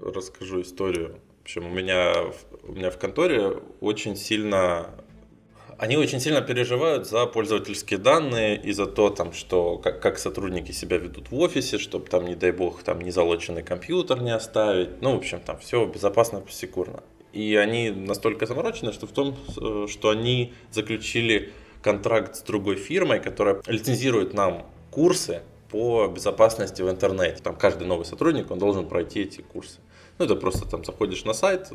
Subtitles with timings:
[0.00, 1.20] Расскажу историю.
[1.40, 2.14] В общем, у меня,
[2.62, 4.90] у меня в конторе очень сильно
[5.78, 10.72] они очень сильно переживают за пользовательские данные и за то, там, что, как, как сотрудники
[10.72, 15.00] себя ведут в офисе, чтобы там, не дай бог, там не залоченный компьютер не оставить.
[15.00, 17.04] Ну, в общем, там все безопасно, секурно.
[17.32, 23.20] И они настолько заморочены, что в том, э, что они заключили контракт с другой фирмой,
[23.20, 27.40] которая лицензирует нам курсы по безопасности в интернете.
[27.40, 29.78] Там каждый новый сотрудник, он должен пройти эти курсы.
[30.18, 31.70] Ну, это просто там заходишь на сайт,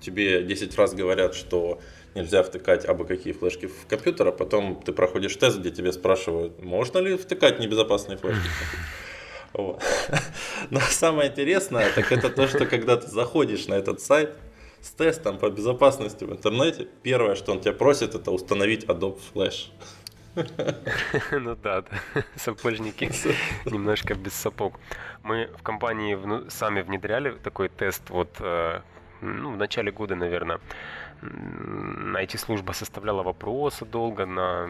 [0.00, 1.80] тебе 10 раз говорят, что
[2.14, 6.62] нельзя втыкать абы какие флешки в компьютер, а потом ты проходишь тест, где тебе спрашивают,
[6.62, 8.48] можно ли втыкать небезопасные флешки.
[10.70, 14.36] Но самое интересное, так это то, что когда ты заходишь на этот сайт
[14.80, 19.68] с тестом по безопасности в интернете, первое, что он тебя просит, это установить Adobe Flash.
[21.32, 22.22] Ну да, да.
[22.36, 23.10] сапожники
[23.64, 24.78] немножко без сапог.
[25.22, 26.16] Мы в компании
[26.48, 28.80] сами внедряли такой тест вот э,
[29.20, 30.60] ну, в начале года, наверное.
[31.22, 34.68] IT-служба составляла вопросы долго на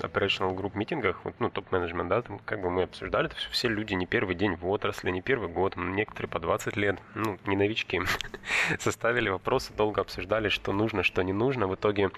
[0.00, 3.94] operational group митингах, ну, топ-менеджмент, да, там как бы мы обсуждали, это все, все люди
[3.94, 8.02] не первый день в отрасли, не первый год, некоторые по 20 лет, ну, не новички,
[8.78, 12.10] составили вопросы, долго обсуждали, что нужно, что не нужно, в итоге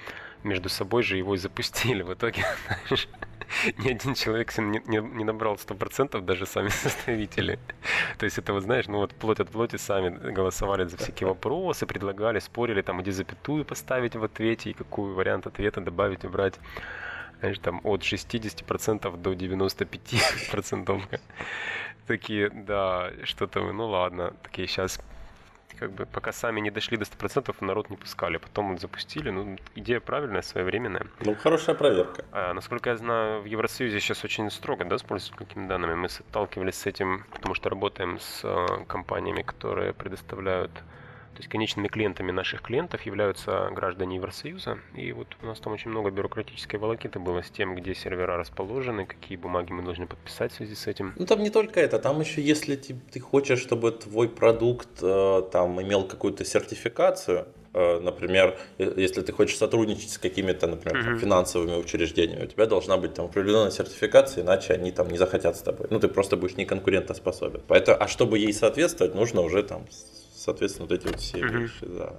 [0.44, 2.44] между собой же его и запустили, в итоге,
[3.78, 7.58] ни один человек не, не, не набрал 100%, даже сами составители.
[8.18, 11.86] То есть это вот, знаешь, ну вот плоть от плоти сами голосовали за всякие вопросы,
[11.86, 16.54] предлагали, спорили, там, где запятую поставить в ответе и какой вариант ответа добавить, убрать.
[17.40, 21.02] Знаешь, там от 60% до 95%.
[22.06, 25.00] Такие, да, что-то вы, ну ладно, такие сейчас
[25.78, 28.36] как бы пока сами не дошли до 100%, народ не пускали.
[28.38, 29.30] Потом запустили.
[29.30, 31.06] Ну, идея правильная, своевременная.
[31.20, 32.24] Ну, хорошая проверка.
[32.32, 35.94] А, насколько я знаю, в Евросоюзе сейчас очень строго, да, с пользовательскими данными.
[35.94, 40.70] Мы сталкивались с этим, потому что работаем с э, компаниями, которые предоставляют
[41.34, 44.78] то есть конечными клиентами наших клиентов являются граждане Евросоюза.
[44.94, 49.04] И вот у нас там очень много бюрократической волокиты было с тем, где сервера расположены,
[49.04, 51.12] какие бумаги мы должны подписать в связи с этим.
[51.16, 55.42] Ну там не только это, там еще если ты, ты хочешь, чтобы твой продукт э,
[55.50, 61.18] там имел какую-то сертификацию, э, например, если ты хочешь сотрудничать с какими-то, например, uh-huh.
[61.18, 65.62] финансовыми учреждениями, у тебя должна быть там определенная сертификация, иначе они там не захотят с
[65.62, 65.88] тобой.
[65.90, 67.62] Ну, ты просто будешь не конкурентоспособен.
[67.66, 69.86] Поэтому, а чтобы ей соответствовать, нужно уже там
[70.44, 71.58] соответственно, вот эти вот все угу.
[71.58, 72.12] вещи, да.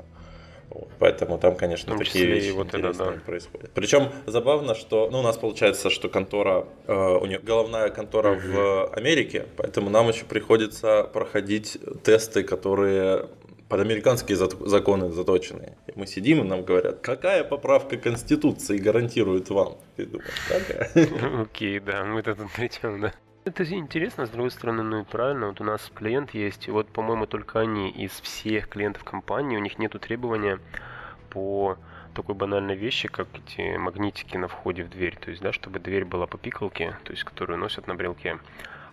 [0.70, 0.90] Вот.
[1.00, 3.26] Поэтому там, конечно, ну, такие вещи вот интересные это, да.
[3.26, 3.72] происходят.
[3.74, 8.52] Причем забавно, что ну, у нас получается, что контора, э, у нее головная контора mm
[8.52, 13.30] в Америке, поэтому нам еще приходится проходить тесты, которые
[13.70, 15.78] под американские законы заточенные.
[15.88, 19.78] И мы сидим, и нам говорят, какая поправка Конституции гарантирует вам?
[19.96, 21.42] Ты думаешь, какая?
[21.42, 23.14] Окей, да, мы тут отвечаем, да.
[23.46, 25.50] Это интересно, с другой стороны, ну и правильно.
[25.50, 29.78] Вот у нас клиент есть, вот, по-моему, только они из всех клиентов компании, у них
[29.78, 30.60] нету требования
[31.30, 31.78] по
[32.16, 35.16] такой банальной вещи, как эти магнитики на входе в дверь.
[35.18, 38.40] То есть, да, чтобы дверь была по пикалке, то есть, которую носят на брелке.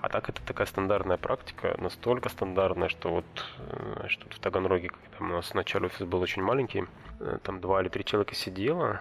[0.03, 3.25] А так это такая стандартная практика, настолько стандартная, что вот
[3.57, 6.85] э, что в Таганроге, когда у нас вначале офис был очень маленький,
[7.21, 9.01] э, там два или три человека сидело,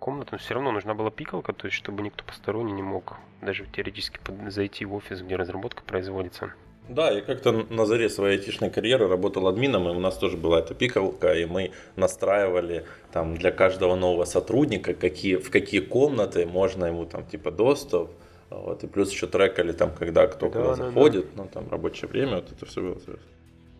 [0.00, 3.66] комната, но все равно нужна была пикалка, то есть чтобы никто посторонний не мог даже
[3.66, 6.52] теоретически зайти в офис, где разработка производится.
[6.88, 10.60] Да, я как-то на заре своей айтишной карьеры работал админом, и у нас тоже была
[10.60, 16.86] эта пикалка, и мы настраивали там для каждого нового сотрудника, какие, в какие комнаты можно
[16.86, 18.10] ему там типа доступ,
[18.48, 21.42] вот, и плюс еще трекали там, когда кто да, куда да, заходит, да.
[21.42, 22.98] ну там рабочее время, вот это все было.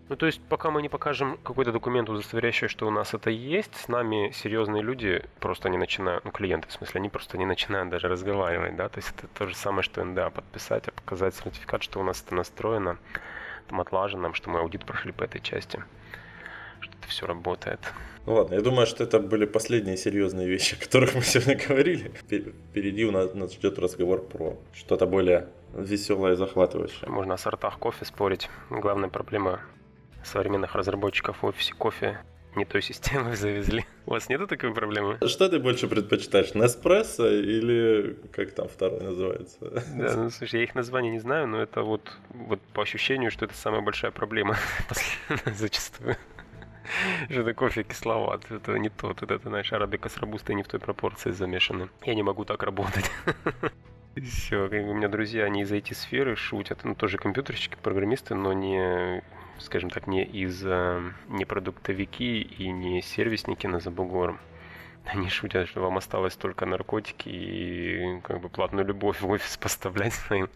[0.09, 3.75] Ну, то есть, пока мы не покажем какой-то документ, удостоверяющий, что у нас это есть,
[3.77, 7.91] с нами серьезные люди просто не начинают, ну, клиенты, в смысле, они просто не начинают
[7.91, 11.83] даже разговаривать, да, то есть это то же самое, что НДА подписать, а показать сертификат,
[11.83, 12.97] что у нас это настроено,
[13.69, 15.83] там отлажено, что мы аудит прошли по этой части,
[16.81, 17.81] что это все работает.
[18.25, 22.09] Ну ладно, я думаю, что это были последние серьезные вещи, о которых мы сегодня говорили.
[22.09, 27.11] Впереди у нас, нас ждет разговор про что-то более веселое и захватывающее.
[27.11, 28.49] Можно о сортах кофе спорить.
[28.71, 29.61] Главная проблема
[30.25, 32.19] современных разработчиков в офисе кофе
[32.55, 33.85] не той системы завезли.
[34.07, 35.19] У вас нету такой проблемы?
[35.27, 39.59] Что ты больше предпочитаешь, Неспрессо или как там второй называется?
[39.95, 43.45] Да, ну слушай, я их название не знаю, но это вот, вот по ощущению, что
[43.45, 44.57] это самая большая проблема
[45.47, 46.17] зачастую.
[47.29, 50.81] Что это кофе кисловат, это не тот, это, знаешь, арабика с робустой не в той
[50.81, 51.91] пропорции замешаны.
[52.03, 53.11] Я не могу так работать.
[54.17, 59.23] Все, у меня друзья, они из IT-сферы шутят, ну тоже компьютерщики, программисты, но не
[59.59, 64.39] скажем так, не из не продуктовики и не сервисники на забугор.
[65.13, 70.15] они шутят, что вам осталось только наркотики и как бы платную любовь в офис поставлять
[70.15, 70.49] своим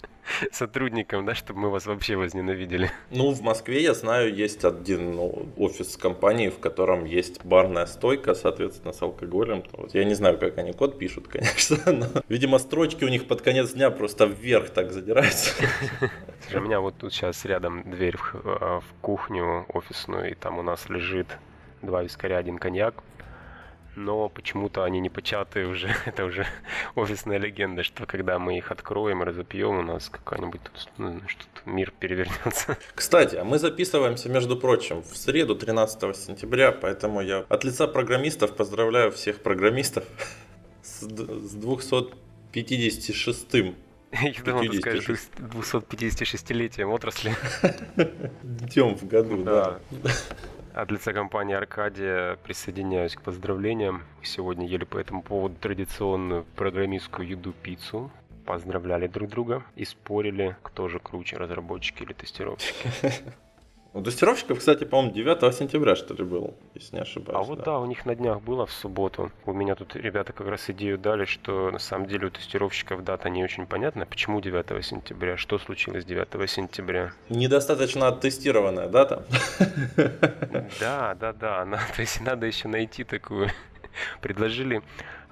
[0.52, 2.90] сотрудникам, да, чтобы мы вас вообще возненавидели.
[3.10, 8.34] Ну, в Москве, я знаю, есть один ну, офис компании, в котором есть барная стойка,
[8.34, 9.64] соответственно, с алкоголем.
[9.72, 13.42] Вот я не знаю, как они код пишут, конечно, но, видимо, строчки у них под
[13.42, 15.54] конец дня просто вверх так задираются.
[16.54, 20.62] У меня вот тут сейчас рядом дверь в, э, в кухню офисную, и там у
[20.62, 21.26] нас лежит
[21.80, 22.94] два вискаря, один коньяк
[23.96, 25.92] но почему-то они не початые уже.
[26.06, 26.46] Это уже
[26.94, 31.48] офисная легенда, что когда мы их откроем и разопьем, у нас какая-нибудь тут ну, что-то
[31.66, 32.78] мир перевернется.
[32.94, 38.56] Кстати, а мы записываемся, между прочим, в среду 13 сентября, поэтому я от лица программистов
[38.56, 40.04] поздравляю всех программистов
[40.82, 43.76] с, с 256-м
[44.12, 47.34] я думал, ты скажешь 256-летием отрасли.
[48.42, 49.80] Днем в году, да.
[49.90, 50.10] да.
[50.74, 54.04] От лица компании Аркадия присоединяюсь к поздравлениям.
[54.22, 58.10] Сегодня ели по этому поводу традиционную программистскую еду-пиццу.
[58.46, 62.90] Поздравляли друг друга и спорили, кто же круче, разработчики или тестировщики.
[63.94, 67.38] У тестировщиков, кстати, по-моему, 9 сентября, что ли, был, если не ошибаюсь.
[67.38, 67.64] А вот да.
[67.64, 69.30] да, у них на днях было в субботу.
[69.44, 73.28] У меня тут ребята как раз идею дали, что на самом деле у тестировщиков дата
[73.28, 74.06] не очень понятна.
[74.06, 75.36] Почему 9 сентября?
[75.36, 77.12] Что случилось 9 сентября?
[77.28, 79.26] Недостаточно оттестированная дата.
[80.80, 81.64] Да, да, да.
[81.94, 83.50] То есть надо еще найти такую.
[84.22, 84.82] Предложили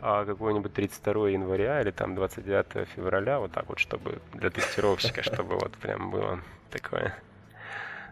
[0.02, 5.56] а какой-нибудь 32 января или там 29 февраля, вот так вот, чтобы для тестировщика, чтобы
[5.56, 6.40] вот прям было
[6.70, 7.14] такое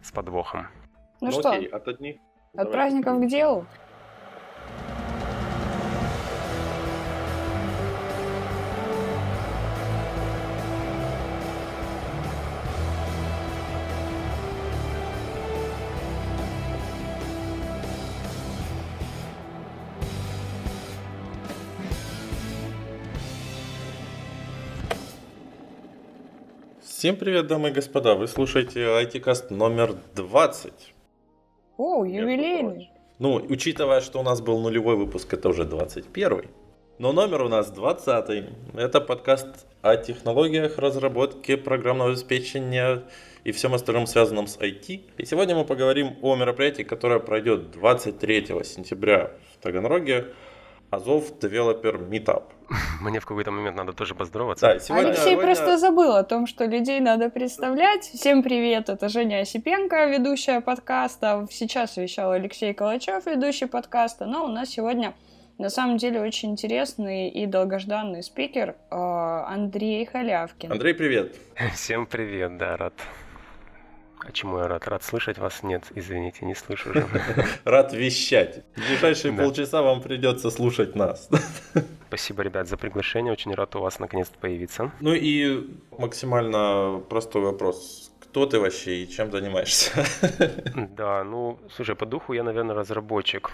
[0.03, 0.67] с подвохом.
[1.21, 2.17] Ну, ну что, окей, от, одних...
[2.17, 2.73] от Давай.
[2.73, 3.67] праздников к делу?
[26.99, 28.17] Всем привет, дамы и господа.
[28.17, 30.73] Вы слушаете IT-каст номер 20.
[31.77, 32.91] О, юбилейный.
[33.21, 36.47] Ну, учитывая, что у нас был нулевой выпуск, это уже 21.
[36.99, 38.47] Но номер у нас 20.
[38.75, 39.47] Это подкаст
[39.81, 43.05] о технологиях, разработке программного обеспечения
[43.45, 45.01] и всем остальном связанном с IT.
[45.19, 50.35] И сегодня мы поговорим о мероприятии, которое пройдет 23 сентября в Таганроге.
[50.91, 52.58] Азов Developer Meetup.
[53.01, 54.67] Мне в какой-то момент надо тоже поздороваться.
[54.67, 55.45] Да, сегодня, Алексей сегодня...
[55.55, 58.05] просто забыл о том, что людей надо представлять.
[58.05, 61.47] Всем привет, это Женя Осипенко, ведущая подкаста.
[61.51, 64.27] Сейчас вещал Алексей Калачев, ведущий подкаста.
[64.27, 65.15] Но у нас сегодня
[65.57, 70.73] на самом деле очень интересный и долгожданный спикер э, Андрей Халявкин.
[70.73, 71.37] Андрей, привет.
[71.75, 72.95] Всем привет, да, рад
[74.27, 74.87] а чему я рад?
[74.89, 75.63] Рад слышать вас?
[75.63, 77.07] Нет, извините, не слышу уже.
[77.65, 78.65] Рад вещать.
[78.77, 81.29] В ближайшие полчаса вам придется слушать нас.
[82.09, 83.33] Спасибо, ребят, за приглашение.
[83.33, 84.91] Очень рад у вас наконец-то появиться.
[85.01, 85.69] Ну и
[85.99, 88.11] максимально простой вопрос.
[88.21, 90.05] Кто ты вообще и чем занимаешься?
[90.97, 93.51] Да, ну, слушай, по духу я, наверное, разработчик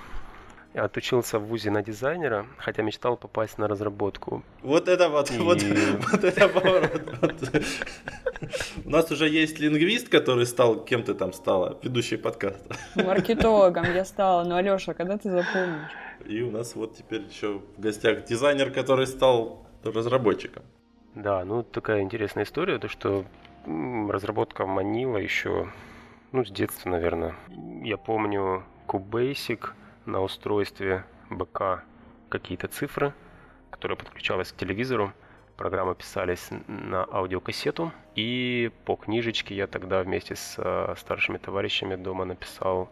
[0.75, 4.43] отучился в ВУЗе на дизайнера, хотя мечтал попасть на разработку.
[4.63, 5.39] Вот это вот, и...
[5.39, 5.63] вот,
[6.11, 7.03] вот это поворот.
[8.85, 12.77] У нас уже есть лингвист, который стал, кем ты там стала, ведущий подкаста.
[12.97, 15.91] Маркетологом я стала, ну Алеша, когда ты запомнишь?
[16.27, 20.63] И у нас вот теперь еще в гостях дизайнер, который стал разработчиком.
[21.15, 23.25] Да, ну такая интересная история, то что
[23.67, 25.69] разработка манила еще,
[26.33, 27.35] ну с детства, наверное.
[27.83, 29.71] Я помню Cubasic,
[30.07, 31.83] на устройстве БК
[32.29, 33.13] какие-то цифры,
[33.71, 35.13] которые подключалась к телевизору.
[35.57, 37.93] Программы писались на аудиокассету.
[38.17, 42.91] И по книжечке я тогда вместе с э, старшими товарищами дома написал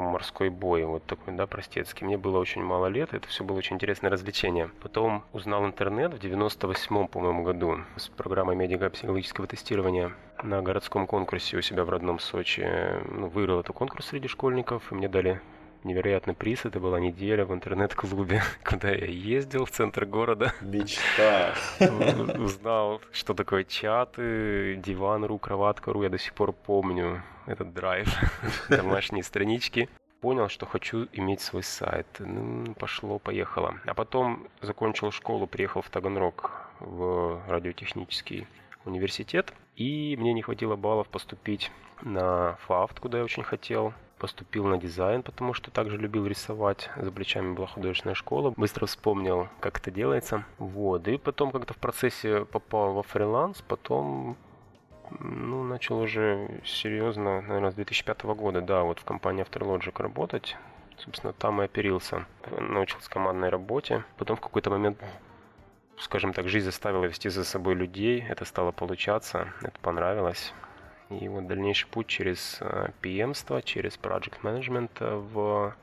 [0.00, 2.06] морской бой, вот такой, да, простецкий.
[2.06, 4.70] Мне было очень мало лет, это все было очень интересное развлечение.
[4.82, 10.12] Потом узнал интернет в 98 по-моему, году с программой медико-психологического тестирования
[10.42, 12.66] на городском конкурсе у себя в родном Сочи.
[13.10, 15.40] Ну, выиграл этот конкурс среди школьников, и мне дали
[15.84, 16.64] невероятный приз.
[16.64, 20.52] Это была неделя в интернет-клубе, куда я ездил в центр города.
[20.60, 21.54] Мечта.
[22.38, 26.02] Узнал, что такое чаты, диван.ру, кроватка.ру.
[26.02, 28.08] Я до сих пор помню этот драйв,
[28.68, 29.88] домашние странички.
[30.20, 32.06] Понял, что хочу иметь свой сайт.
[32.18, 33.78] Ну, пошло, поехало.
[33.84, 38.46] А потом закончил школу, приехал в Таганрог в радиотехнический
[38.84, 39.52] университет.
[39.76, 41.70] И мне не хватило баллов поступить
[42.02, 46.90] на ФАФТ, куда я очень хотел поступил на дизайн, потому что также любил рисовать.
[46.96, 48.52] За плечами была художественная школа.
[48.56, 50.44] Быстро вспомнил, как это делается.
[50.58, 51.06] Вот.
[51.08, 54.36] И потом как-то в процессе попал во фриланс, потом
[55.20, 60.56] ну, начал уже серьезно, наверное, с 2005 года, да, вот в компании Afterlogic работать.
[60.98, 62.26] Собственно, там и оперился.
[62.58, 64.04] Научился командной работе.
[64.16, 64.98] Потом в какой-то момент
[65.98, 70.52] скажем так, жизнь заставила вести за собой людей, это стало получаться, это понравилось.
[71.10, 72.60] И вот дальнейший путь через
[73.02, 75.74] PM-ство, через project management в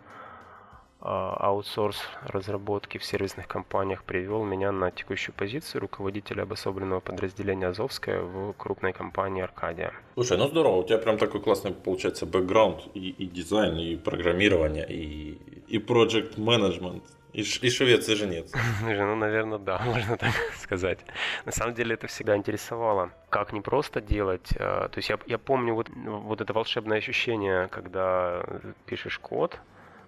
[1.05, 8.21] а, аутсорс разработки в сервисных компаниях привел меня на текущую позицию руководителя обособленного подразделения Азовская
[8.21, 9.91] в крупной компании Аркадия.
[10.13, 14.85] Слушай, ну здорово, у тебя прям такой классный получается бэкграунд и, и дизайн, и программирование,
[14.89, 15.37] и,
[15.67, 17.01] и project management.
[17.33, 18.47] И, и Швеции нет.
[18.81, 20.99] Ну, наверное, да, можно так сказать.
[21.45, 23.11] На самом деле это всегда интересовало.
[23.29, 24.53] Как не просто делать.
[24.57, 28.45] А, то есть я, я помню вот, вот это волшебное ощущение, когда
[28.85, 29.59] пишешь код,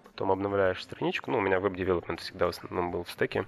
[0.03, 1.31] потом обновляешь страничку.
[1.31, 3.45] Ну, у меня веб-девелопмент всегда в основном был в стеке.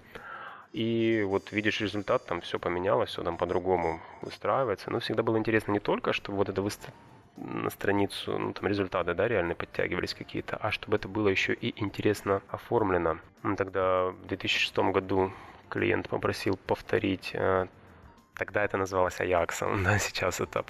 [0.74, 4.91] И вот видишь результат, там все поменялось, все там по-другому выстраивается.
[4.91, 6.62] Но всегда было интересно не только, чтобы вот это
[7.38, 11.74] на страницу, ну, там результаты, да, реально подтягивались какие-то, а чтобы это было еще и
[11.82, 13.20] интересно оформлено.
[13.58, 15.32] Тогда в 2006 году
[15.70, 17.67] клиент попросил повторить э,
[18.38, 20.63] Тогда это называлось Аяксом, да, сейчас это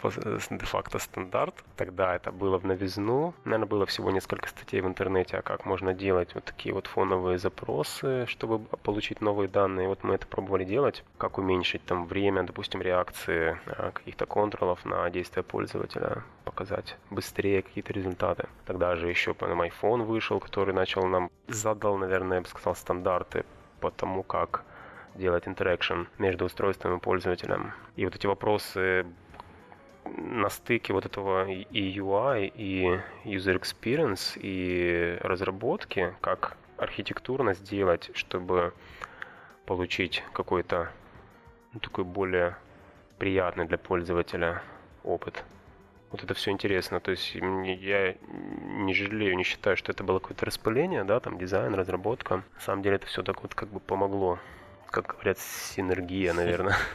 [0.49, 1.55] де-факто стандарт.
[1.75, 3.33] Тогда это было в новизну.
[3.43, 7.37] Наверное, было всего несколько статей в интернете, а как можно делать вот такие вот фоновые
[7.37, 9.89] запросы, чтобы получить новые данные.
[9.89, 11.03] Вот мы это пробовали делать.
[11.17, 17.91] Как уменьшить там время, допустим, реакции а, каких-то контролов на действия пользователя, показать быстрее какие-то
[17.91, 18.47] результаты.
[18.65, 23.43] Тогда же еще, по iPhone вышел, который начал нам, задал, наверное, я бы сказал, стандарты
[23.81, 24.63] по тому, как
[25.17, 27.73] делать интеракшн между устройством и пользователем.
[27.95, 29.05] И вот эти вопросы
[30.05, 38.73] на стыке вот этого и UI, и user experience, и разработки, как архитектурно сделать, чтобы
[39.65, 40.89] получить какой-то
[41.73, 42.55] ну, такой более
[43.17, 44.61] приятный для пользователя
[45.03, 45.43] опыт.
[46.11, 46.99] Вот это все интересно.
[46.99, 51.73] То есть я не жалею, не считаю, что это было какое-то распыление, да, там дизайн,
[51.73, 52.43] разработка.
[52.55, 54.39] На самом деле это все так вот как бы помогло
[54.91, 56.77] как говорят, синергия, наверное.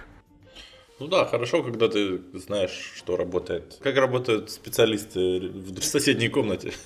[0.98, 3.78] Ну да, хорошо, когда ты знаешь, что работает.
[3.82, 6.72] Как работают специалисты в соседней комнате.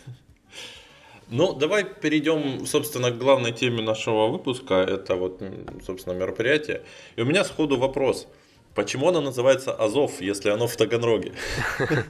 [1.29, 4.75] Ну, давай перейдем, собственно, к главной теме нашего выпуска.
[4.75, 5.43] Это вот,
[5.85, 6.83] собственно, мероприятие.
[7.17, 8.29] И у меня сходу вопрос.
[8.77, 11.33] Почему оно называется Азов, если оно в Таганроге?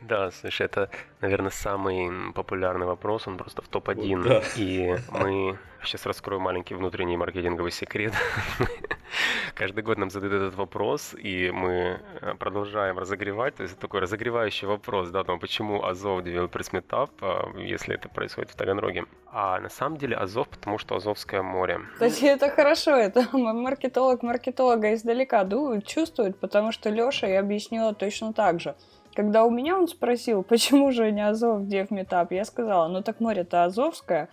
[0.00, 0.90] Да, слушай, это,
[1.22, 4.44] наверное, самый популярный вопрос, он просто в топ-1.
[4.58, 8.12] И мы Сейчас раскрою маленький внутренний маркетинговый секрет.
[9.54, 13.56] Каждый год нам задают этот вопрос, и мы э, продолжаем разогревать.
[13.56, 18.50] То есть такой разогревающий вопрос, да, там, почему Азов Developers Meetup, а, если это происходит
[18.50, 19.04] в Таганроге.
[19.26, 21.80] А на самом деле Азов, потому что Азовское море.
[21.94, 28.32] Кстати, это хорошо, это маркетолог маркетолога издалека дует, чувствует, потому что Леша и объяснила точно
[28.32, 28.76] так же.
[29.14, 33.20] Когда у меня он спросил, почему же не Азов Дев Метап, я сказала, ну так
[33.20, 34.28] море-то Азовское,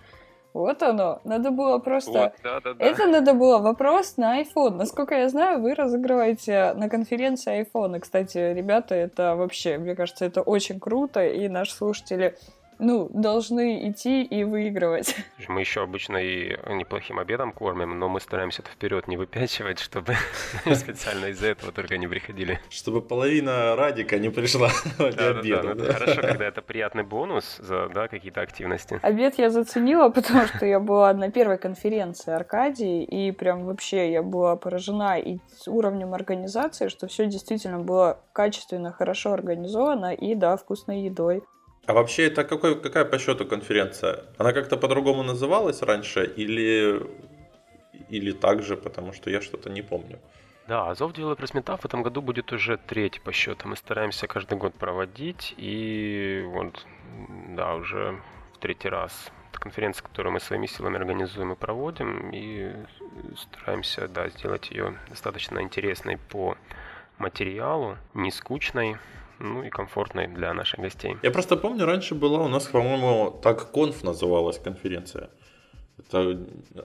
[0.53, 1.21] вот оно.
[1.23, 2.11] Надо было просто...
[2.11, 2.85] Вот, да, да, да.
[2.85, 4.71] Это надо было вопрос на iPhone.
[4.71, 7.97] Насколько я знаю, вы разыгрываете на конференции iPhone.
[7.97, 11.25] И, кстати, ребята, это вообще, мне кажется, это очень круто.
[11.25, 12.35] И наши слушатели
[12.79, 15.15] ну, должны идти и выигрывать.
[15.47, 20.15] Мы еще обычно и неплохим обедом кормим, но мы стараемся это вперед не выпячивать, чтобы
[20.75, 22.59] специально из-за этого только не приходили.
[22.69, 25.75] Чтобы половина радика не пришла для обеда.
[25.75, 28.99] Ну, хорошо, когда это приятный бонус за да, какие-то активности.
[29.01, 34.23] Обед я заценила, потому что я была на первой конференции Аркадии, и прям вообще я
[34.23, 40.55] была поражена и с уровнем организации, что все действительно было качественно, хорошо организовано и, да,
[40.55, 41.43] вкусной едой.
[41.89, 44.23] А вообще это какой, какая по счету конференция?
[44.37, 47.01] Она как-то по-другому называлась раньше или,
[48.09, 50.19] или так же, потому что я что-то не помню?
[50.67, 53.67] Да, Азов Developers Meetup в этом году будет уже третий по счету.
[53.67, 56.85] Мы стараемся каждый год проводить, и вот,
[57.55, 58.21] да, уже
[58.53, 59.31] в третий раз.
[59.49, 62.71] Это конференция, которую мы своими силами организуем и проводим, и
[63.35, 66.55] стараемся, да, сделать ее достаточно интересной по
[67.17, 68.97] материалу, не скучной,
[69.39, 71.17] ну и комфортной для наших гостей.
[71.23, 75.29] Я просто помню, раньше была у нас, по-моему, так конф называлась конференция.
[75.97, 76.39] Это
[76.75, 76.83] э,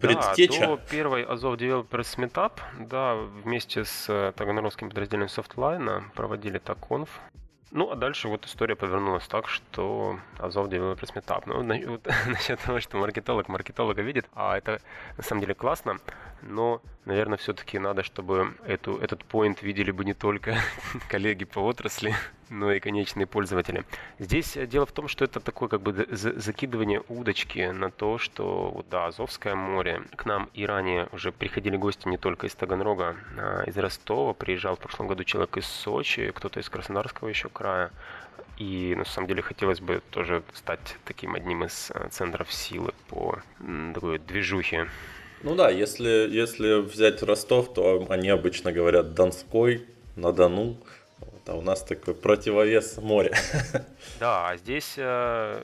[0.00, 0.60] предтеча.
[0.60, 6.78] Да, до первой Azov Developers Meetup, да, вместе с э, таганрогским подразделением Softline проводили так
[6.78, 7.20] конф.
[7.74, 11.42] Ну, а дальше вот история повернулась так, что Азов Developers Meetup.
[11.46, 14.80] Ну, вот, насчет того, что маркетолог маркетолога видит, а это
[15.16, 15.98] на самом деле классно,
[16.40, 20.54] но, наверное, все-таки надо, чтобы эту, этот поинт видели бы не только
[21.08, 22.14] коллеги по отрасли,
[22.50, 23.84] но и конечные пользователи.
[24.18, 28.70] Здесь э, дело в том, что это такое как бы закидывание удочки на то, что
[28.70, 30.02] вот, да, Азовское море.
[30.16, 34.32] К нам и ранее уже приходили гости не только из Таганрога, а из Ростова.
[34.32, 37.90] Приезжал в прошлом году человек из Сочи, кто-то из Краснодарского еще края.
[38.58, 43.38] И на самом деле хотелось бы тоже стать таким одним из э, центров силы по
[43.94, 44.88] такой движухе.
[45.42, 49.86] Ну да, если, если взять Ростов, то они обычно говорят Донской,
[50.16, 50.78] на Дону.
[51.46, 53.36] А у нас такой противовес моря.
[54.20, 55.62] Да, а здесь э,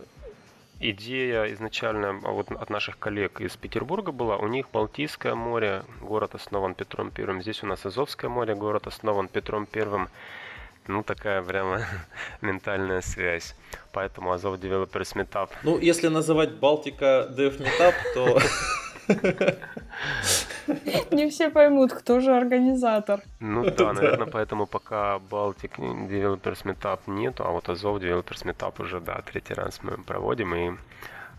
[0.81, 4.37] идея изначально а вот от наших коллег из Петербурга была.
[4.37, 7.41] У них Балтийское море, город основан Петром Первым.
[7.43, 10.09] Здесь у нас Азовское море, город основан Петром Первым.
[10.87, 11.87] Ну, такая прямо
[12.41, 13.55] ментальная связь.
[13.93, 15.51] Поэтому Азов Developers Meetup.
[15.63, 18.41] Ну, если называть Балтика Dev Meetup, то
[21.11, 23.21] Не все поймут, кто же организатор.
[23.41, 29.01] Ну да, наверное, поэтому пока Baltic Developers Meetup нету, а вот Азов Developers Meetup уже,
[29.01, 30.77] да, третий раз мы проводим и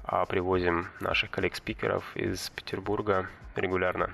[0.04, 4.14] а, привозим наших коллег-спикеров из Петербурга регулярно.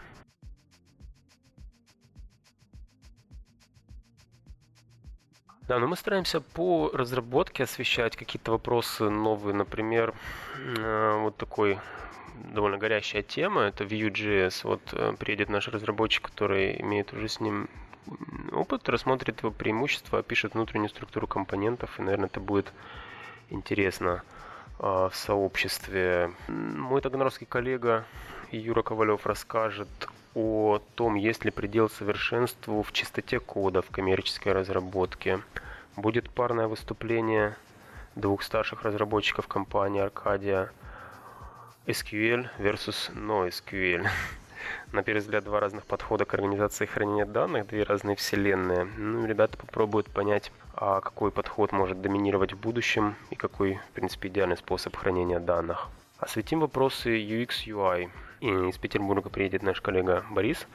[5.68, 10.14] Да, но мы стараемся по разработке освещать какие-то вопросы новые, например,
[10.56, 11.78] э, вот такой
[12.54, 14.62] довольно горящая тема, это Vue.js.
[14.64, 17.70] Вот э, приедет наш разработчик, который имеет уже с ним
[18.52, 22.72] опыт, рассмотрит его преимущества, опишет внутреннюю структуру компонентов, и, наверное, это будет
[23.50, 24.24] интересно
[24.80, 26.32] а, в сообществе.
[26.48, 28.06] Мой таганровский коллега
[28.52, 29.90] Юра Ковалев расскажет
[30.34, 35.42] о том, есть ли предел совершенству в чистоте кода в коммерческой разработке.
[35.96, 37.56] Будет парное выступление
[38.16, 40.72] двух старших разработчиков компании Аркадия–
[41.88, 44.06] SQL versus NoSQL.
[44.92, 48.84] На первый взгляд, два разных подхода к организации хранения данных, две разные вселенные.
[48.98, 54.28] Ну, ребята попробуют понять, а какой подход может доминировать в будущем и какой, в принципе,
[54.28, 55.88] идеальный способ хранения данных.
[56.20, 58.10] Осветим вопросы UX, UI.
[58.42, 60.68] И из Петербурга приедет наш коллега Борис,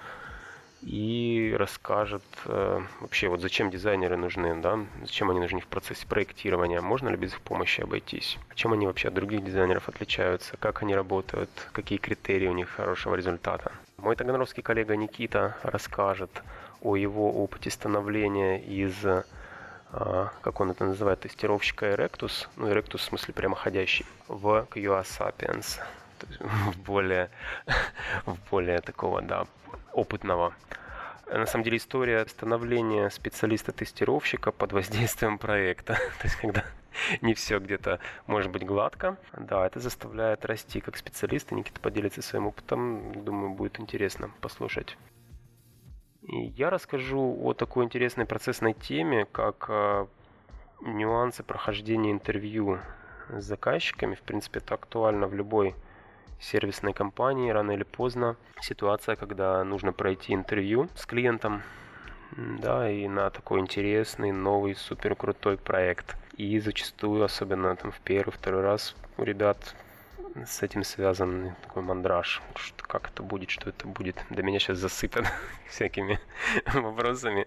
[0.82, 6.80] и расскажет э, вообще, вот зачем дизайнеры нужны, да, зачем они нужны в процессе проектирования,
[6.80, 10.94] можно ли без их помощи обойтись, чем они вообще от других дизайнеров отличаются, как они
[10.94, 13.72] работают, какие критерии у них хорошего результата.
[13.96, 16.42] Мой таганровский коллега Никита расскажет
[16.80, 19.22] о его опыте становления из э,
[19.92, 25.80] как он это называет, тестировщика Erectus, ну Erectus в смысле прямоходящий, в QA Sapiens,
[26.40, 27.30] в более,
[28.26, 29.46] в более такого, да,
[29.92, 30.54] опытного.
[31.26, 35.94] На самом деле история становления специалиста-тестировщика под воздействием проекта.
[36.18, 36.64] То есть когда
[37.22, 39.16] не все где-то может быть гладко.
[39.36, 43.24] Да, это заставляет расти как специалист, Никита поделится своим опытом.
[43.24, 44.96] Думаю, будет интересно послушать.
[46.22, 50.06] И я расскажу о такой интересной процессной теме, как э,
[50.82, 52.78] нюансы прохождения интервью
[53.28, 54.14] с заказчиками.
[54.14, 55.74] В принципе, это актуально в любой
[56.42, 61.62] сервисной компании рано или поздно ситуация, когда нужно пройти интервью с клиентом,
[62.36, 66.16] да, и на такой интересный, новый, супер крутой проект.
[66.36, 69.74] И зачастую, особенно там в первый, второй раз, у ребят
[70.46, 72.40] с этим связан такой мандраж.
[72.56, 74.16] Что, как это будет, что это будет.
[74.30, 75.26] До меня сейчас засыпят
[75.68, 76.18] всякими
[76.72, 77.46] вопросами.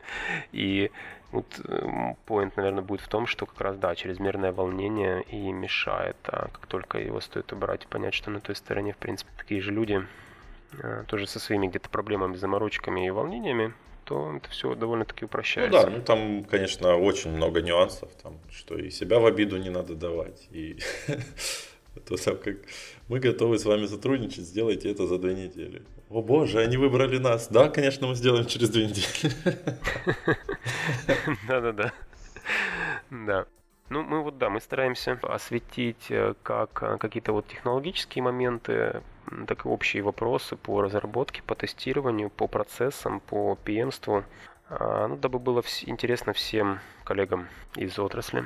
[0.52, 0.92] И
[1.36, 6.17] вот поинт, наверное, будет в том, что как раз, да, чрезмерное волнение и мешает.
[6.24, 9.62] А как только его стоит убрать и понять, что на той стороне, в принципе, такие
[9.62, 10.02] же люди,
[10.82, 13.74] а, тоже со своими где-то проблемами, заморочками и волнениями,
[14.06, 15.82] то это все довольно-таки упрощается.
[15.82, 19.69] Ну да, ну там, конечно, очень много нюансов, там, что и себя в обиду не
[19.69, 20.78] надо давать, и
[22.08, 22.58] то как
[23.08, 25.82] мы готовы с вами сотрудничать, сделайте это за две недели.
[26.10, 27.48] О боже, они выбрали нас.
[27.48, 29.34] Да, конечно, мы сделаем через две недели.
[31.48, 31.94] Да-да-да.
[33.10, 33.46] Да.
[33.89, 39.04] Ну, мы вот, да, мы стараемся осветить э, как э, какие-то вот технологические моменты,
[39.48, 44.24] так и общие вопросы по разработке, по тестированию, по процессам, по пиемству,
[44.70, 48.46] а, ну, дабы было интересно всем коллегам из отрасли.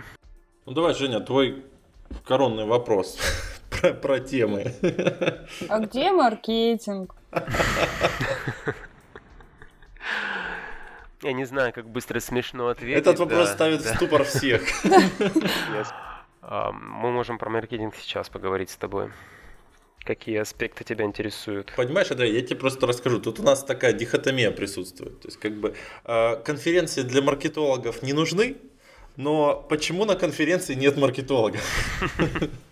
[0.66, 1.64] Ну, давай, Женя, твой
[2.26, 3.18] коронный вопрос
[3.70, 4.74] про, про темы.
[5.70, 7.16] А где маркетинг?
[11.22, 12.98] Я не знаю, как быстро смешно ответить.
[12.98, 13.92] Этот вопрос да, ставит да.
[13.92, 14.62] в ступор всех.
[16.42, 19.12] Мы можем про маркетинг сейчас поговорить с тобой.
[20.06, 21.74] Какие аспекты тебя интересуют?
[21.76, 23.20] Понимаешь, Андрей, я тебе просто расскажу.
[23.20, 25.20] Тут у нас такая дихотомия присутствует.
[25.20, 28.56] То есть, как бы а, конференции для маркетологов не нужны,
[29.18, 31.60] но почему на конференции нет маркетолога?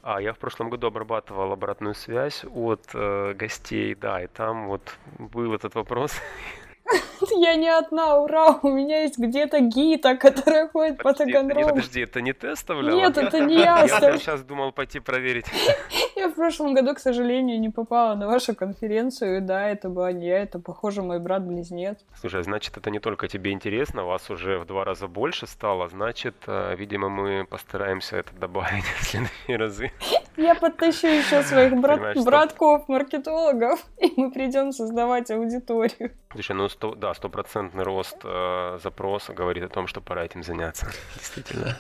[0.02, 4.82] А, я в прошлом году обрабатывал обратную связь от э, гостей, да, и там вот
[5.19, 6.13] был этот вопрос.
[7.36, 8.60] Я не одна, ура!
[8.62, 11.69] У меня есть где-то Гита, которая ходит по Таганрогу.
[11.69, 12.95] Подожди, это не ты оставляла?
[12.95, 15.45] Нет, это не я Я сейчас думал пойти проверить.
[16.15, 19.41] Я в прошлом году, к сожалению, не попала на вашу конференцию.
[19.41, 21.97] Да, это была не я, это, похоже, мой брат-близнец.
[22.19, 25.88] Слушай, значит, это не только тебе интересно, вас уже в два раза больше стало.
[25.89, 29.91] Значит, э, видимо, мы постараемся это добавить в следующие разы.
[30.38, 36.12] Я подтащу еще своих брат, братков-маркетологов, и мы придем создавать аудиторию.
[36.38, 40.86] Слушай, ну сто, да, стопроцентный рост э, запроса говорит о том, что пора этим заняться.
[41.15, 41.76] Действительно.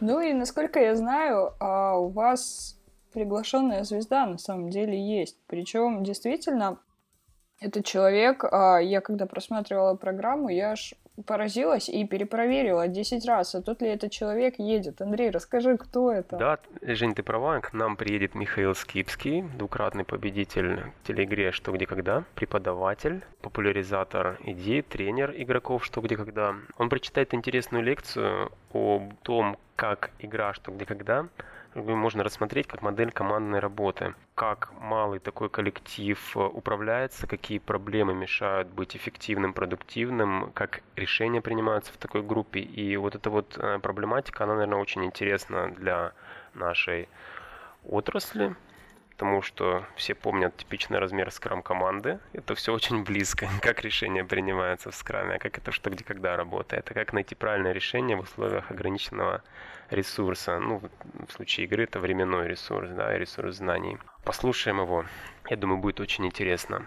[0.00, 2.76] Ну и насколько я знаю, а у вас
[3.12, 5.38] приглашенная звезда на самом деле есть.
[5.46, 6.80] Причем действительно
[7.60, 10.94] этот человек, а, я когда просматривала программу, я аж
[11.26, 15.00] поразилась и перепроверила 10 раз, а тут ли этот человек едет.
[15.00, 16.36] Андрей, расскажи, кто это?
[16.36, 21.86] Да, Жень, ты права, к нам приедет Михаил Скипский, двукратный победитель в телеигре «Что, где,
[21.86, 26.54] когда», преподаватель, популяризатор идей, тренер игроков «Что, где, когда».
[26.78, 31.28] Он прочитает интересную лекцию о том, как игра «Что, где, когда»
[31.74, 34.14] можно рассмотреть как модель командной работы.
[34.34, 41.92] Как малый такой коллектив э, управляется, какие проблемы мешают быть эффективным, продуктивным, как решения принимаются
[41.92, 42.60] в такой группе.
[42.60, 46.12] И вот эта вот э, проблематика, она, наверное, очень интересна для
[46.54, 47.08] нашей
[47.84, 48.54] отрасли,
[49.22, 52.18] потому что все помнят типичный размер скрам-команды.
[52.32, 56.36] Это все очень близко, как решение принимается в скраме, а как это что, где, когда
[56.36, 59.44] работает, а как найти правильное решение в условиях ограниченного
[59.90, 60.58] ресурса.
[60.58, 60.82] Ну,
[61.28, 63.96] в случае игры это временной ресурс, да, ресурс знаний.
[64.24, 65.04] Послушаем его.
[65.48, 66.84] Я думаю, будет очень интересно.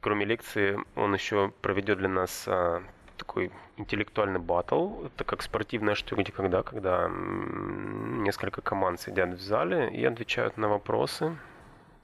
[0.00, 2.82] Кроме лекции, он еще проведет для нас а,
[3.18, 5.04] такой интеллектуальный батл.
[5.04, 10.68] Это как спортивная штука, где когда, когда несколько команд сидят в зале и отвечают на
[10.68, 11.36] вопросы,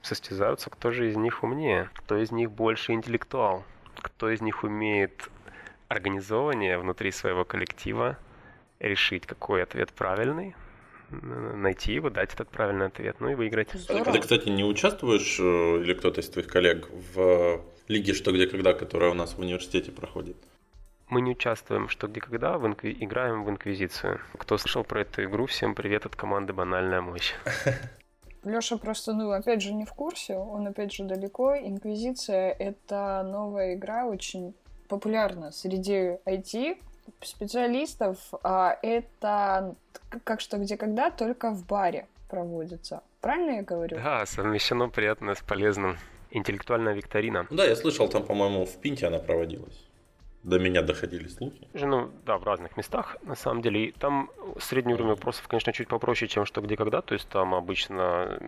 [0.01, 3.63] состязаются, кто же из них умнее, кто из них больше интеллектуал,
[3.95, 5.29] кто из них умеет
[5.87, 8.17] организование внутри своего коллектива,
[8.79, 10.55] решить, какой ответ правильный,
[11.09, 13.73] найти его, дать этот правильный ответ, ну и выиграть.
[13.73, 14.13] Здорово.
[14.13, 15.43] Ты, кстати, не участвуешь э,
[15.83, 19.91] или кто-то из твоих коллег в лиге «Что, где, когда», которая у нас в университете
[19.91, 20.37] проходит?
[21.09, 22.95] Мы не участвуем «Что, где, когда», в инкви...
[22.97, 24.21] играем в Инквизицию.
[24.37, 27.33] Кто слышал про эту игру, всем привет от команды «Банальная мощь».
[28.43, 31.55] Леша просто, ну, опять же, не в курсе, он, опять же, далеко.
[31.55, 34.53] Инквизиция— это новая игра, очень
[34.87, 36.77] популярна среди IT,
[37.21, 39.75] специалистов, а это
[40.23, 43.03] как что, где, когда, только в баре проводится.
[43.21, 43.97] Правильно я говорю?
[43.97, 45.97] Да, совмещено приятное с полезным.
[46.31, 47.45] Интеллектуальная викторина.
[47.49, 49.85] Ну да, я слышал, там, по-моему, в Пинте она проводилась.
[50.43, 51.67] До меня доходили слухи.
[51.73, 53.85] Ну, да, в разных местах, на самом деле.
[53.85, 57.01] И там средний уровень вопросов, конечно, чуть попроще, чем что, где, когда.
[57.01, 58.39] То есть там обычно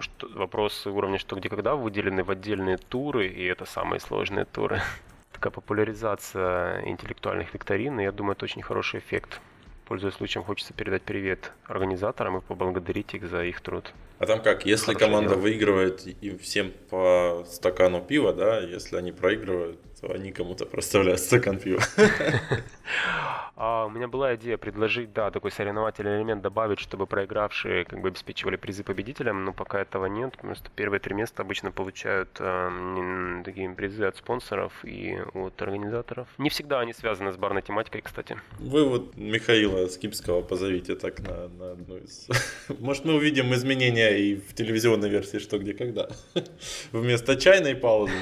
[0.00, 4.80] что, вопросы уровня что, где, когда выделены в отдельные туры, и это самые сложные туры
[5.32, 9.40] такая популяризация интеллектуальных викторин, и я думаю, это очень хороший эффект.
[9.86, 13.92] Пользуясь случаем, хочется передать привет организаторам и поблагодарить их за их труд.
[14.18, 15.40] А там как, если Хорошо команда дело.
[15.40, 21.58] выигрывает им всем по стакану пива, да, если они проигрывают, то они кому-то проставляют стакан
[21.58, 21.82] пива.
[23.64, 28.08] А у меня была идея предложить, да, такой соревновательный элемент добавить, чтобы проигравшие как бы
[28.08, 33.42] обеспечивали призы победителям, но пока этого нет, потому что первые три места обычно получают э,
[33.44, 36.26] такие призы от спонсоров и от организаторов.
[36.38, 38.36] Не всегда они связаны с барной тематикой, кстати.
[38.58, 42.26] Вы вот Михаила Скипского позовите так на, на одну из...
[42.80, 46.08] Может, мы увидим изменения и в телевизионной версии «Что, где, когда».
[46.90, 48.12] Вместо чайной паузы.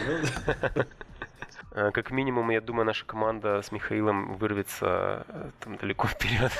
[1.72, 6.52] Э, как минимум, я думаю, наша команда с Михаилом вырвется э, там далеко вперед.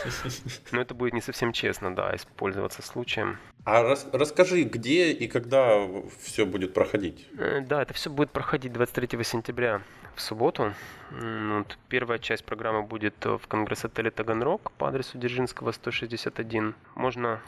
[0.73, 3.39] Но это будет не совсем честно, да, использоваться случаем.
[3.65, 5.87] А рас, расскажи, где и когда
[6.23, 7.27] все будет проходить?
[7.39, 9.83] Э, да, это все будет проходить 23 сентября
[10.15, 10.75] в субботу.
[11.11, 16.75] Вот, первая часть программы будет в конгресс-отеле Таганрог по адресу Дзержинского 161.
[16.95, 17.41] Можно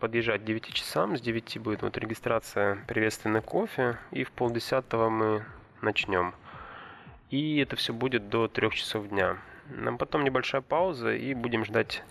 [0.00, 1.16] подъезжать к 9 часам.
[1.16, 3.98] С 9 будет вот регистрация приветственный кофе.
[4.10, 5.44] И в полдесятого мы
[5.82, 6.34] начнем.
[7.30, 9.38] И это все будет до 3 часов дня.
[9.68, 12.02] Нам потом небольшая пауза и будем ждать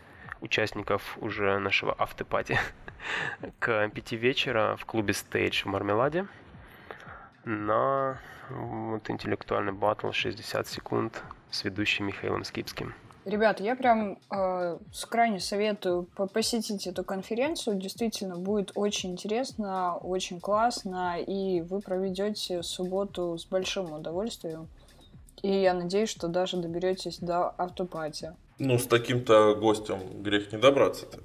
[0.42, 2.58] участников уже нашего автопати
[3.60, 6.26] к 5 вечера в клубе Stage в Мармеладе
[7.44, 12.94] на вот, интеллектуальный батл 60 секунд с ведущим Михаилом Скипским.
[13.26, 14.78] Ребята, я прям э,
[15.10, 17.76] крайне советую посетить эту конференцию.
[17.76, 24.70] Действительно, будет очень интересно, очень классно, и вы проведете субботу с большим удовольствием.
[25.42, 28.34] И я надеюсь, что даже доберетесь до автопати.
[28.58, 31.20] Ну, с таким-то гостем грех не добраться-то.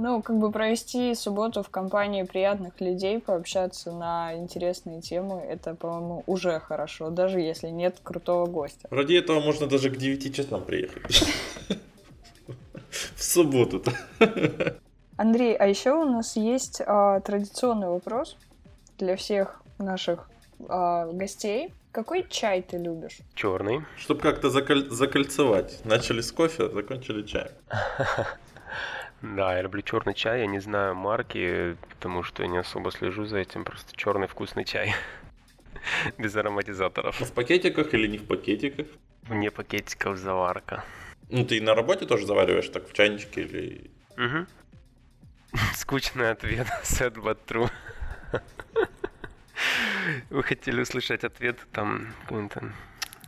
[0.00, 6.22] Ну, как бы провести субботу в компании приятных людей, пообщаться на интересные темы, это, по-моему,
[6.26, 8.86] уже хорошо, даже если нет крутого гостя.
[8.90, 11.24] Ради этого можно даже к 9 часам приехать.
[13.16, 13.92] В субботу-то.
[15.16, 18.36] Андрей, а еще у нас есть а, традиционный вопрос
[18.98, 20.30] для всех наших
[20.68, 21.74] а, гостей.
[21.92, 23.18] Какой чай ты любишь?
[23.34, 23.84] Черный.
[23.96, 25.84] Чтобы как-то заколь- закольцевать.
[25.84, 27.52] Начали с кофе, закончили чаем.
[29.20, 33.24] Да, я люблю черный чай, я не знаю марки, потому что я не особо слежу
[33.24, 34.94] за этим, просто черный вкусный чай.
[36.18, 37.18] Без ароматизаторов.
[37.18, 38.86] Ну, в пакетиках или не в пакетиках?
[39.22, 40.84] Вне пакетиков заварка.
[41.30, 43.90] Ну, ты и на работе тоже завариваешь так в чайничке или...
[44.16, 44.46] Угу.
[45.74, 47.68] Скучный ответ, sad but true.
[50.30, 52.72] Вы хотели услышать ответ, там, какой-то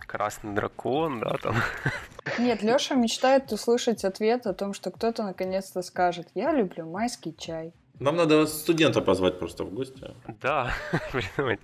[0.07, 1.57] красный дракон, да, там.
[2.38, 7.73] Нет, Лёша мечтает услышать ответ о том, что кто-то наконец-то скажет «Я люблю майский чай».
[8.01, 10.14] Нам надо студента позвать просто в гости.
[10.40, 10.73] Да.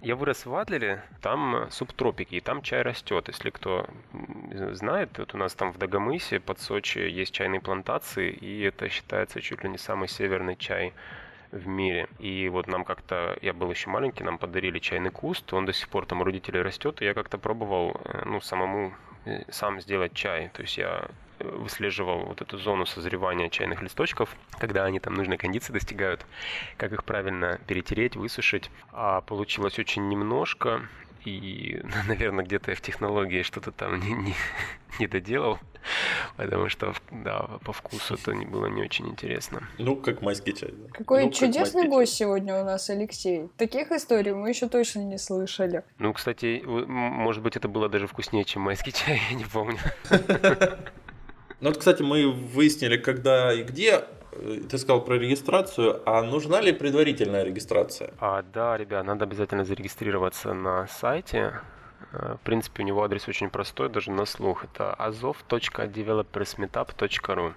[0.00, 3.28] Я вырос в Адлере, там субтропики, и там чай растет.
[3.28, 3.86] Если кто
[4.72, 9.40] знает, вот у нас там в Дагомысе под Сочи есть чайные плантации, и это считается
[9.40, 10.92] чуть ли не самый северный чай
[11.52, 12.08] в мире.
[12.18, 15.88] И вот нам как-то, я был еще маленький, нам подарили чайный куст, он до сих
[15.88, 20.14] пор там у родителей растет, и я как-то пробовал, э, ну, самому э, сам сделать
[20.14, 20.50] чай.
[20.52, 25.72] То есть я выслеживал вот эту зону созревания чайных листочков, когда они там нужной кондиции
[25.72, 26.24] достигают,
[26.76, 28.70] как их правильно перетереть, высушить.
[28.92, 30.82] А получилось очень немножко,
[31.26, 34.34] и, наверное, где-то я в технологии что-то там не, не,
[34.98, 35.58] не доделал,
[36.36, 39.68] потому что, да, по вкусу это не было не очень интересно.
[39.78, 40.72] Ну, как майский чай.
[40.72, 40.90] Да.
[40.92, 42.26] Какой ну, чудесный гость чай.
[42.26, 43.48] сегодня у нас, Алексей.
[43.56, 45.82] Таких историй мы еще точно не слышали.
[45.98, 49.78] Ну, кстати, может быть, это было даже вкуснее, чем майский чай, я не помню.
[51.60, 54.04] Ну вот, кстати, мы выяснили, когда и где.
[54.38, 58.10] Э, ты сказал про регистрацию, а нужна ли предварительная регистрация?
[58.18, 61.60] А, да, ребят, надо обязательно зарегистрироваться на сайте.
[62.12, 64.64] Э, в принципе, у него адрес очень простой, даже на слух.
[64.64, 67.54] Это azov.developersmeetup.ru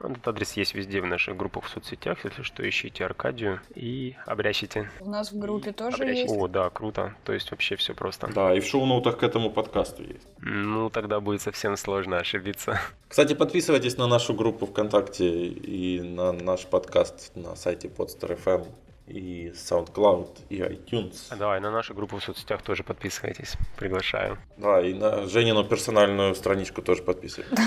[0.00, 2.24] этот адрес есть везде в наших группах в соцсетях.
[2.24, 4.90] Если что, ищите Аркадию и обрящите.
[5.00, 6.22] У нас в группе и тоже обрящите.
[6.22, 6.34] есть.
[6.34, 7.14] О, да, круто.
[7.24, 8.28] То есть вообще все просто.
[8.28, 10.26] Да, и в шоу-ноутах к этому подкасту есть.
[10.38, 12.80] Ну, тогда будет совсем сложно ошибиться.
[13.08, 18.66] Кстати, подписывайтесь на нашу группу ВКонтакте и на наш подкаст на сайте Podster.fm
[19.06, 21.36] и SoundCloud, и iTunes.
[21.36, 23.56] Да, и на нашу группу в соцсетях тоже подписывайтесь.
[23.76, 24.38] Приглашаю.
[24.56, 27.58] Да, и на Женину персональную страничку тоже подписывайтесь.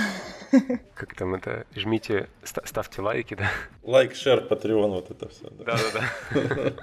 [0.95, 1.65] Как там это?
[1.75, 3.49] Жмите, ставьте лайки, да?
[3.83, 5.49] Лайк, share, Patreon, вот это все.
[5.49, 6.73] Да-да-да.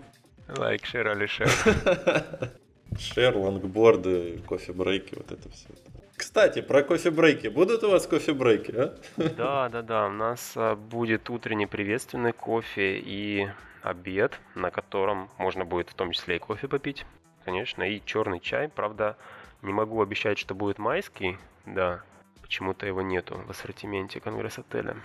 [0.56, 1.50] Лайк, share, Алишер.
[2.98, 5.68] Share, лонгборды, кофе-брейки, вот это все.
[6.16, 7.48] Кстати, про кофе-брейки.
[7.48, 8.98] Будут у вас кофе-брейки, а?
[9.16, 10.06] Да, да, да.
[10.06, 13.48] У нас а, будет утренний приветственный кофе и
[13.82, 17.04] обед, на котором можно будет в том числе и кофе попить,
[17.44, 18.68] конечно, и черный чай.
[18.68, 19.16] Правда,
[19.62, 22.02] не могу обещать, что будет майский, да,
[22.40, 24.96] почему-то его нету в ассортименте конгресс-отеля.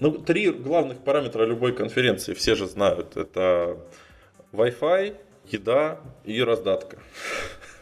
[0.00, 3.16] Ну, три главных параметра любой конференции все же знают.
[3.16, 3.78] Это
[4.52, 5.16] Wi-Fi,
[5.46, 6.98] еда и раздатка.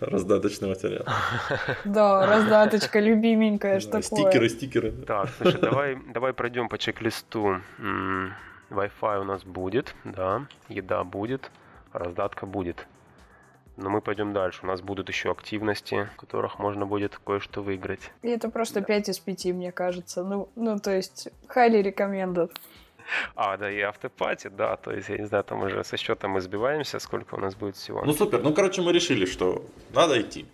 [0.00, 1.04] Раздаточный материал.
[1.84, 4.02] Да, раздаточка любименькая, что такое.
[4.02, 4.92] Стикеры, стикеры.
[4.92, 7.60] Так, слушай, давай, давай пройдем по чек-листу.
[8.70, 11.50] Wi-Fi у нас будет, да, еда будет,
[11.92, 12.86] раздатка будет.
[13.76, 14.60] Но мы пойдем дальше.
[14.62, 18.12] У нас будут еще активности, в которых можно будет кое-что выиграть.
[18.22, 18.86] И это просто да.
[18.86, 20.22] 5 из 5, мне кажется.
[20.22, 22.52] Ну, ну то есть, highly recommended.
[23.36, 26.98] А, да, и автопати, да, то есть, я не знаю, там уже со счетом избиваемся,
[26.98, 28.02] сколько у нас будет всего.
[28.04, 30.46] Ну, супер, ну, короче, мы решили, что надо идти.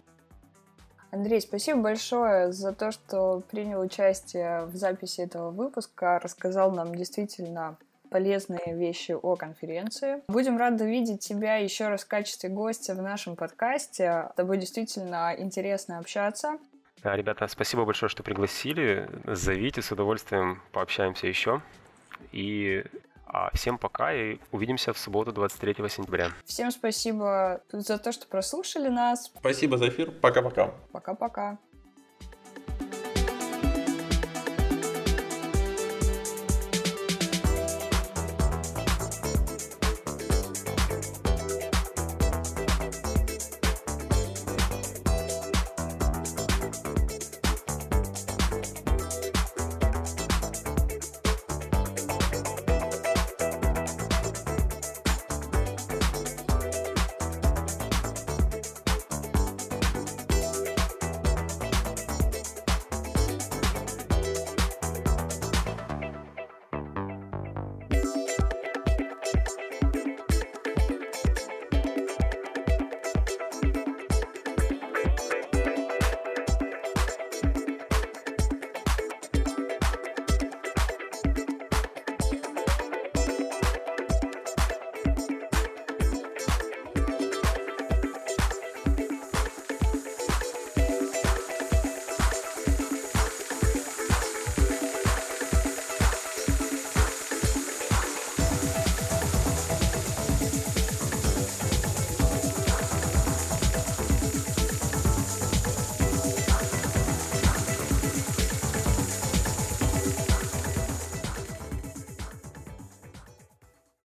[1.13, 7.77] Андрей, спасибо большое за то, что принял участие в записи этого выпуска, рассказал нам действительно
[8.11, 10.23] полезные вещи о конференции.
[10.29, 14.29] Будем рады видеть тебя еще раз в качестве гостя в нашем подкасте.
[14.33, 16.59] С тобой действительно интересно общаться.
[17.03, 19.09] Да, ребята, спасибо большое, что пригласили.
[19.25, 21.63] Зовите, с удовольствием пообщаемся еще.
[22.33, 22.85] И
[23.33, 26.31] а всем пока и увидимся в субботу 23 сентября.
[26.45, 29.31] Всем спасибо за то, что прослушали нас.
[29.39, 30.11] Спасибо за эфир.
[30.11, 30.75] Пока-пока.
[30.91, 31.59] Пока-пока.